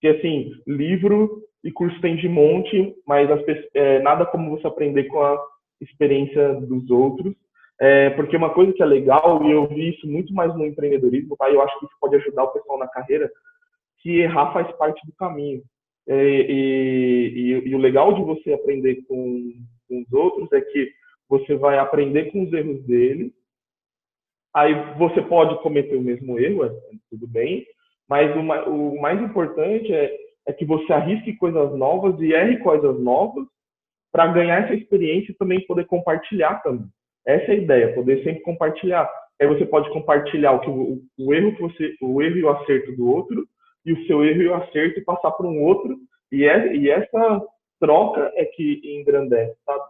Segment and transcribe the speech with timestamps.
[0.00, 3.40] que assim, livro e curso tem de monte, mas as,
[3.74, 5.38] é, nada como você aprender com a
[5.80, 7.34] experiência dos outros.
[7.80, 11.36] É, porque uma coisa que é legal, e eu vi isso muito mais no empreendedorismo,
[11.36, 11.48] tá?
[11.48, 13.30] eu acho que isso pode ajudar o pessoal na carreira,
[13.98, 15.62] que errar faz parte do caminho.
[16.08, 19.52] É, e, e, e, o legal de você aprender com,
[19.86, 20.90] com os outros é que
[21.28, 23.30] você vai aprender com os erros deles,
[24.54, 26.70] aí você pode cometer o mesmo erro, é,
[27.10, 27.64] tudo bem,
[28.08, 30.16] mas o, o mais importante é,
[30.46, 33.46] é que você arrisque coisas novas e erre coisas novas
[34.10, 36.88] para ganhar essa experiência e também poder compartilhar também.
[37.26, 39.08] Essa é a ideia, poder sempre compartilhar.
[39.40, 42.48] Aí você pode compartilhar o, que, o, o erro que você, o erro e o
[42.48, 43.46] acerto do outro,
[43.84, 45.96] e o seu erro e o acerto e passar para um outro.
[46.32, 47.42] E, é, e essa
[47.80, 49.80] troca é que engrandece, sabe?